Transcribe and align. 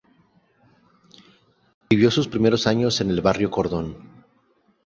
Vivió 1.91 2.09
sus 2.09 2.27
primeros 2.27 2.65
años 2.65 2.99
en 3.01 3.11
el 3.11 3.21
barrio 3.21 3.51
Cordón. 3.51 4.25